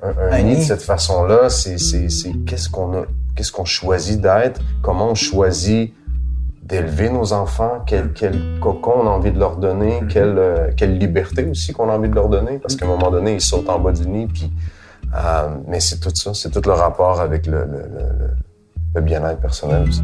[0.01, 1.49] un, un, un nid de cette façon-là.
[1.49, 5.93] C'est c'est c'est qu'est-ce qu'on a, qu'est-ce qu'on choisit d'être, comment on choisit
[6.63, 10.99] d'élever nos enfants, quel, quel cocon on a envie de leur donner, quelle, euh, quelle
[10.99, 13.69] liberté aussi qu'on a envie de leur donner, parce qu'à un moment donné, ils sautent
[13.69, 14.51] en bas du nid, puis
[15.15, 18.29] euh, mais c'est tout ça, c'est tout le rapport avec le, le, le,
[18.93, 20.03] le bien-être personnel aussi.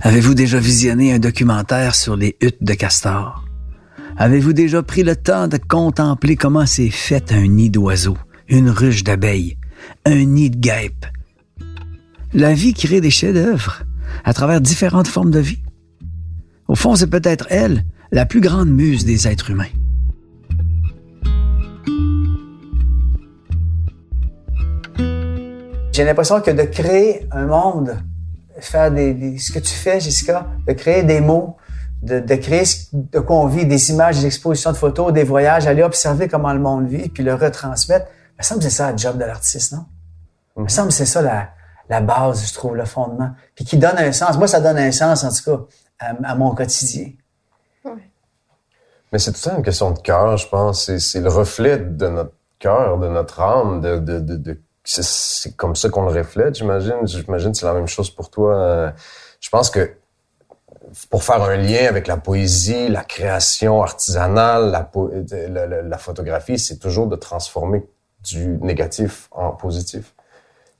[0.00, 3.44] Avez-vous déjà visionné un documentaire sur les huttes de castor?
[4.16, 8.18] Avez-vous déjà pris le temps de contempler comment s'est fait un nid d'oiseaux,
[8.48, 9.56] une ruche d'abeilles,
[10.04, 11.06] un nid de guêpes?
[12.32, 13.82] La vie crée des chefs-d'œuvre
[14.24, 15.62] à travers différentes formes de vie.
[16.68, 19.64] Au fond, c'est peut-être elle, la plus grande muse des êtres humains.
[25.92, 27.96] J'ai l'impression que de créer un monde
[28.60, 31.56] faire des, des, ce que tu fais, Jessica, de créer des mots,
[32.02, 35.66] de, de créer de quoi on vit, des images, des expositions de photos, des voyages,
[35.66, 38.06] aller observer comment le monde vit, puis le retransmettre.
[38.34, 39.84] Il me semble que c'est ça le job de l'artiste, non?
[40.56, 41.50] Il me semble que c'est ça la,
[41.88, 43.30] la base, je trouve, le fondement.
[43.54, 44.36] Puis qui donne un sens.
[44.38, 45.64] Moi, ça donne un sens, en tout cas,
[45.98, 47.12] à, à mon quotidien.
[49.12, 50.90] Mais c'est tout ça une question de cœur, je pense.
[50.98, 55.76] C'est le reflet de notre cœur, de notre âme, de, de, de, de c'est comme
[55.76, 57.06] ça qu'on le reflète, j'imagine.
[57.06, 58.92] J'imagine que c'est la même chose pour toi.
[59.40, 59.92] Je pense que
[61.08, 66.78] pour faire un lien avec la poésie, la création artisanale, la, la, la photographie, c'est
[66.78, 67.84] toujours de transformer
[68.22, 70.14] du négatif en positif.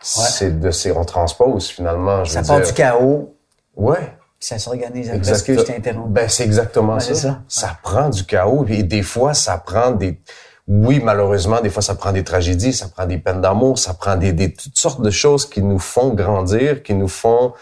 [0.00, 0.24] Ouais.
[0.28, 2.24] C'est de c'est on transpose finalement.
[2.24, 2.66] Je ça part dire.
[2.66, 3.34] du chaos.
[3.76, 3.98] Ouais.
[4.38, 5.10] Puis ça s'organise.
[5.24, 6.10] Parce que je t'ai interrompu.
[6.10, 7.06] Ben c'est exactement Ouais, ça.
[7.08, 7.42] c'est ça.
[7.48, 10.20] Ça prend du chaos et des fois ça prend des
[10.68, 14.14] oui, malheureusement, des fois, ça prend des tragédies, ça prend des peines d'amour, ça prend
[14.14, 17.54] des, des, toutes sortes de choses qui nous font grandir, qui nous font,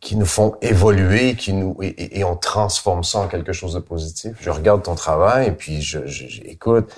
[0.00, 3.80] qui nous font évoluer, qui nous, et, et on transforme ça en quelque chose de
[3.80, 4.32] positif.
[4.40, 6.90] Je regarde ton travail et puis je, je, je écoute,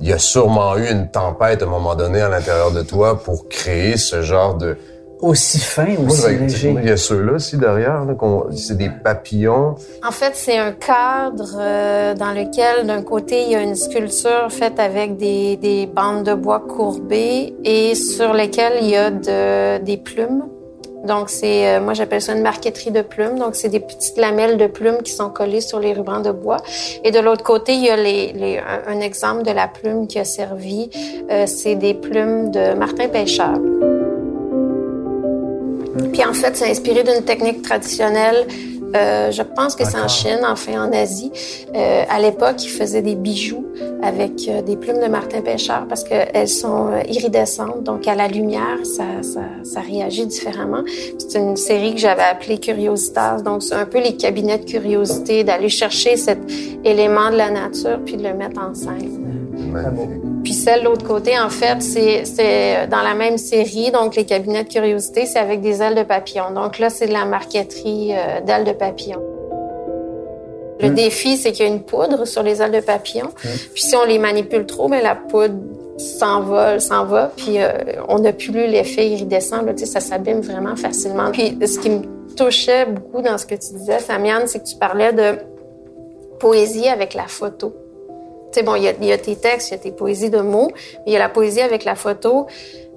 [0.00, 3.22] il y a sûrement eu une tempête à un moment donné à l'intérieur de toi
[3.22, 4.76] pour créer ce genre de...
[5.20, 6.74] Aussi fin, aussi je vais- léger.
[6.82, 9.76] il y a ceux-là aussi derrière, là, qu'on- c'est des papillons.
[10.06, 14.48] En fait, c'est un cadre euh, dans lequel, d'un côté, il y a une sculpture
[14.50, 19.82] faite avec des, des bandes de bois courbées et sur lesquelles il y a de,
[19.82, 20.44] des plumes.
[21.04, 23.38] Donc, c'est, euh, moi, j'appelle ça une marqueterie de plumes.
[23.38, 26.56] Donc, c'est des petites lamelles de plumes qui sont collées sur les rubans de bois.
[27.04, 30.18] Et de l'autre côté, il y a les, les- un, exemple de la plume qui
[30.18, 30.90] a servi.
[31.30, 33.58] Euh, c'est des plumes de Martin Pêcheur.
[36.12, 38.46] Puis en fait, c'est inspiré d'une technique traditionnelle.
[38.94, 40.08] Euh, je pense que c'est en.
[40.14, 41.32] Chine, enfin en Asie.
[41.74, 43.66] Euh, à l'époque, ils faisaient des bijoux
[44.02, 48.28] avec euh, des plumes de Martin Pêcheur parce qu'elles sont euh, iridescentes, donc à la
[48.28, 50.82] lumière, ça, ça, ça réagit différemment.
[51.18, 55.42] C'est une série que j'avais appelée Curiositas, donc c'est un peu les cabinets de curiosité,
[55.42, 56.38] d'aller chercher cet
[56.84, 59.43] élément de la nature puis de le mettre en scène.
[59.58, 60.42] Magnifique.
[60.42, 64.64] Puis celle de l'autre côté, en fait, c'est dans la même série, donc les cabinets
[64.64, 66.50] de curiosité, c'est avec des ailes de papillon.
[66.54, 69.22] Donc là, c'est de la marqueterie euh, d'ailes de papillon.
[70.80, 73.30] Le défi, c'est qu'il y a une poudre sur les ailes de papillon.
[73.40, 75.54] Puis si on les manipule trop, mais la poudre
[75.96, 77.70] s'envole, s'en va, puis euh,
[78.08, 79.62] on n'a plus l'effet iridescent.
[79.62, 81.30] Là, ça s'abîme vraiment facilement.
[81.30, 82.02] Puis ce qui me
[82.34, 85.38] touchait beaucoup dans ce que tu disais, Samiane, c'est que tu parlais de
[86.40, 87.72] poésie avec la photo.
[88.54, 90.30] Sais, bon, il y, a, il y a tes textes, il y a tes poésies
[90.30, 92.46] de mots, mais il y a la poésie avec la photo.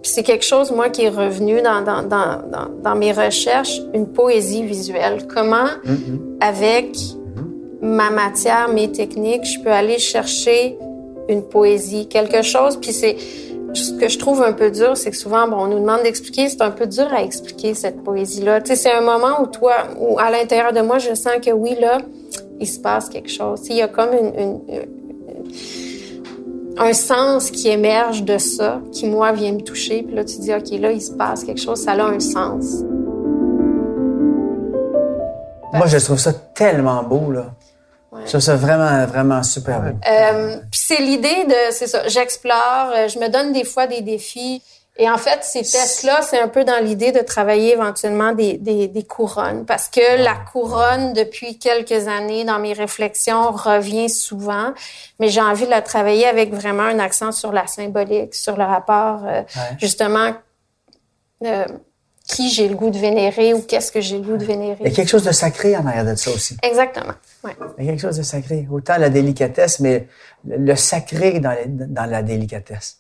[0.04, 3.82] Puis c'est quelque chose, moi, qui est revenu dans, dans, dans, dans, dans mes recherches,
[3.96, 5.26] une poésie visuelle.
[5.28, 5.66] Comment,
[6.40, 6.96] avec
[7.82, 10.78] ma matière, mes techniques, je peux aller chercher
[11.30, 12.78] une poésie, quelque chose?
[12.78, 13.18] Puis c'est
[13.74, 16.48] ce que je trouve un peu dur, c'est que souvent, bon, on nous demande d'expliquer,
[16.50, 18.62] c'est un peu dur à expliquer cette poésie-là.
[18.62, 21.52] Tu sais, c'est un moment où toi, où à l'intérieur de moi, je sens que
[21.52, 21.98] oui, là,
[22.60, 23.62] il se passe quelque chose.
[23.62, 24.62] Tu sais, Il y a comme une-
[26.78, 30.04] un sens qui émerge de ça, qui moi vient me toucher.
[30.04, 32.84] Puis là, tu dis, ok, là, il se passe quelque chose, ça a un sens.
[35.74, 37.48] Moi, je trouve ça tellement beau, là.
[38.24, 39.90] Je trouve ça vraiment, vraiment super beau.
[40.10, 44.02] Euh, puis c'est l'idée de, c'est ça, j'explore, euh, je me donne des fois des
[44.02, 44.62] défis.
[45.00, 48.88] Et en fait, ces tests-là, c'est un peu dans l'idée de travailler éventuellement des, des,
[48.88, 49.66] des couronnes.
[49.66, 54.74] Parce que la couronne, depuis quelques années, dans mes réflexions, revient souvent.
[55.20, 58.64] Mais j'ai envie de la travailler avec vraiment un accent sur la symbolique, sur le
[58.64, 59.44] rapport, euh,
[59.80, 60.32] justement,
[61.46, 61.66] euh,
[62.28, 64.54] qui j'ai le goût de vénérer ou qu'est-ce que j'ai le goût de Il y
[64.54, 64.92] a vénérer.
[64.92, 66.58] quelque chose de sacré en arrière de ça aussi.
[66.64, 67.14] Exactement.
[67.44, 67.56] Ouais.
[67.78, 68.68] Il y a quelque chose de sacré.
[68.72, 70.08] Autant la délicatesse, mais
[70.46, 72.98] le le sacré dans, les- dans la délicatesse.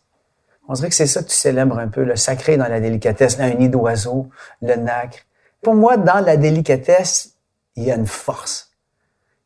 [0.67, 3.39] On dirait que c'est ça que tu célèbres un peu, le sacré dans la délicatesse,
[3.39, 4.29] un nid d'oiseau,
[4.61, 5.19] le nacre.
[5.61, 7.33] Pour moi, dans la délicatesse,
[7.75, 8.71] il y a une force.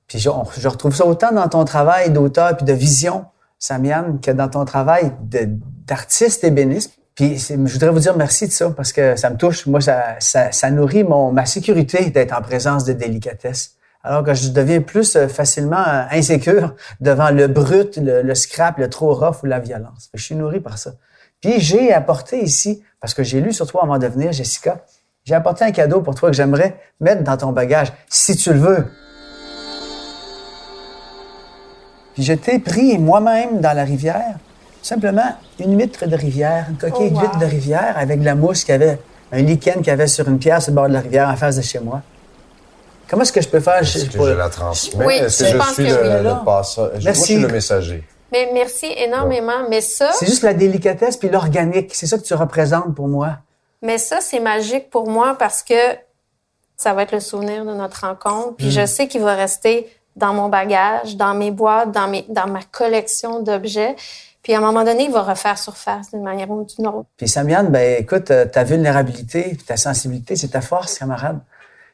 [0.08, 0.30] Puis je,
[0.68, 3.26] retrouve ça autant dans ton travail d'auteur puis de vision,
[3.60, 6.98] Samiane, que dans ton travail d'artiste ébéniste.
[7.16, 9.68] Puis je voudrais vous dire merci de ça parce que ça me touche.
[9.68, 13.76] Moi, ça nourrit mon, ma sécurité d'être en présence de délicatesse.
[14.04, 18.80] Alors que je deviens plus euh, facilement euh, insécure devant le brut, le, le scrap,
[18.80, 20.10] le trop rough ou la violence.
[20.16, 20.94] Je suis nourri par ça.
[21.42, 24.86] Puis j'ai apporté ici, parce que j'ai lu sur toi avant de venir, Jessica,
[25.26, 28.60] j'ai apporté un cadeau pour toi que j'aimerais mettre dans ton bagage, si tu le
[28.60, 28.86] veux.
[32.14, 34.36] Puis je t'ai pris moi-même dans la rivière,
[34.82, 37.20] simplement une huître de rivière, une coquille Oh, wow.
[37.22, 39.00] d'huître de rivière avec de la mousse qu'il y avait,
[39.32, 41.36] un lichen qu'il y avait sur une pierre sur le bord de la rivière en
[41.36, 42.02] face de chez moi.
[43.10, 43.78] Comment est-ce que je peux faire?
[43.82, 45.06] Est-ce je- que pour- je la transmets?
[45.06, 46.08] Oui, Est-ce je que je pense suis que le, oui.
[46.18, 46.42] le Là.
[46.46, 46.86] passeur?
[46.88, 47.24] Je- Moi, je Merci.
[47.24, 48.04] suis le messager.
[48.32, 49.68] Mais merci énormément.
[49.70, 51.94] Mais ça, C'est juste la délicatesse puis l'organique.
[51.94, 53.38] C'est ça que tu représentes pour moi.
[53.82, 55.74] Mais ça, c'est magique pour moi parce que
[56.78, 58.56] ça va être le souvenir de notre rencontre.
[58.58, 62.48] Puis je sais qu'il va rester dans mon bagage, dans mes boîtes, dans, mes, dans
[62.48, 63.96] ma collection d'objets.
[64.44, 67.08] Puis à un moment donné, il va refaire surface d'une manière ou d'une autre.
[67.18, 71.40] Puis Samiane, ben écoute, euh, ta vulnérabilité, ta sensibilité, c'est ta force, camarade.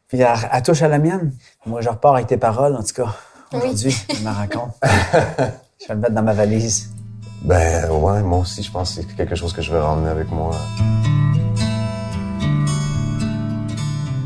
[0.08, 1.34] Puis elle, elle touche à la mienne.
[1.66, 3.14] Moi, je repars avec tes paroles, en tout cas,
[3.52, 4.74] aujourd'hui, de ma rencontre.
[5.88, 6.90] Je vais le mettre dans ma valise.
[7.44, 10.30] Ben ouais, moi aussi, je pense que c'est quelque chose que je vais ramener avec
[10.30, 10.52] moi.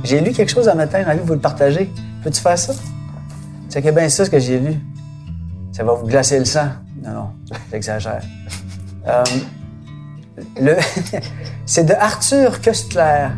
[0.03, 1.91] J'ai lu quelque chose un matin, j'ai envie de vous le partager.
[2.23, 2.73] Peux-tu faire ça?
[3.69, 4.73] C'est bien ça ce que j'ai lu.
[5.71, 6.69] Ça va vous glacer le sang.
[7.03, 7.29] Non, non,
[7.71, 8.21] j'exagère.
[9.07, 9.23] Euh,
[10.61, 10.77] le,
[11.65, 13.29] c'est de Arthur Köstler.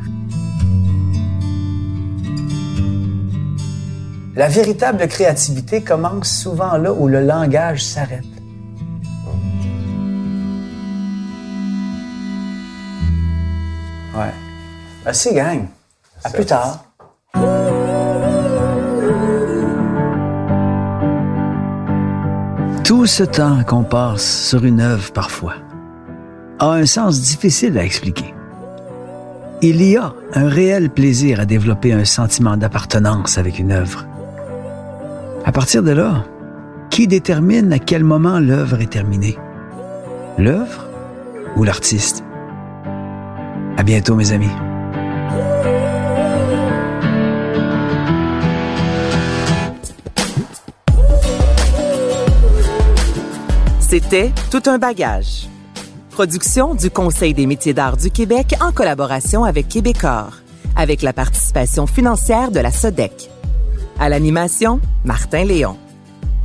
[4.35, 8.23] La véritable créativité commence souvent là où le langage s'arrête.
[14.15, 14.33] Ouais.
[15.05, 15.67] Merci, gang.
[16.23, 16.83] À plus tard.
[22.83, 25.55] Tout ce temps qu'on passe sur une œuvre parfois
[26.59, 28.33] a un sens difficile à expliquer.
[29.61, 34.05] Il y a un réel plaisir à développer un sentiment d'appartenance avec une œuvre.
[35.45, 36.23] À partir de là,
[36.89, 39.37] qui détermine à quel moment l'œuvre est terminée?
[40.37, 40.87] L'œuvre
[41.57, 42.23] ou l'artiste?
[43.75, 44.47] À bientôt, mes amis.
[53.81, 55.49] C'était Tout un bagage.
[56.11, 60.37] Production du Conseil des métiers d'art du Québec en collaboration avec Québecor,
[60.77, 63.32] avec la participation financière de la SODEC.
[63.99, 65.77] À l'animation, Martin Léon.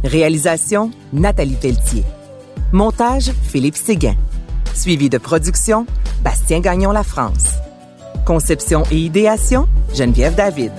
[0.04, 2.04] Réalisation, Nathalie Pelletier.
[2.72, 4.14] Montage, Philippe Séguin.
[4.74, 5.86] Suivi de production,
[6.22, 7.54] Bastien Gagnon La France.
[8.26, 10.72] Conception et idéation, Geneviève David.